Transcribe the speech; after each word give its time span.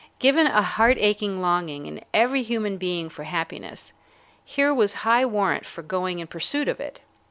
Given 0.17 0.47
a 0.47 0.63
heart 0.63 0.97
aching 0.99 1.41
longing 1.41 1.85
in 1.85 2.03
every 2.11 2.41
human 2.41 2.77
being 2.77 3.07
for 3.07 3.23
happiness, 3.25 3.93
here 4.43 4.73
was 4.73 4.93
high 5.05 5.27
warrant 5.27 5.63
for 5.63 5.83
going 5.83 6.17
in 6.17 6.25
pursuit 6.25 6.67
of 6.67 6.79
it. 6.79 7.01